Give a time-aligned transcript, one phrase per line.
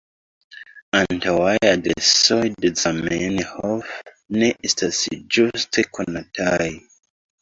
[0.99, 3.93] Antaŭaj adresoj de Zamenhof
[4.45, 5.03] ne estas
[5.37, 6.69] ĝuste konataj.